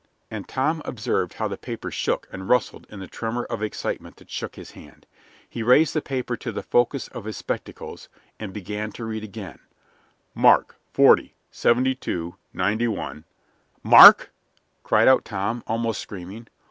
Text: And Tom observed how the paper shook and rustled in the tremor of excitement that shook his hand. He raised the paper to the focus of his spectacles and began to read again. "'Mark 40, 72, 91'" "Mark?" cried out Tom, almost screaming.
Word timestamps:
And 0.31 0.47
Tom 0.47 0.81
observed 0.83 1.35
how 1.35 1.47
the 1.47 1.59
paper 1.59 1.91
shook 1.91 2.27
and 2.31 2.49
rustled 2.49 2.87
in 2.89 2.99
the 2.99 3.07
tremor 3.07 3.43
of 3.45 3.61
excitement 3.61 4.15
that 4.15 4.31
shook 4.31 4.55
his 4.55 4.71
hand. 4.71 5.05
He 5.47 5.61
raised 5.61 5.93
the 5.93 6.01
paper 6.01 6.35
to 6.37 6.51
the 6.51 6.63
focus 6.63 7.07
of 7.09 7.25
his 7.25 7.37
spectacles 7.37 8.09
and 8.39 8.51
began 8.51 8.91
to 8.93 9.05
read 9.05 9.23
again. 9.23 9.59
"'Mark 10.33 10.75
40, 10.91 11.35
72, 11.51 12.35
91'" 12.51 13.25
"Mark?" 13.83 14.31
cried 14.81 15.07
out 15.07 15.23
Tom, 15.23 15.63
almost 15.67 16.01
screaming. 16.01 16.47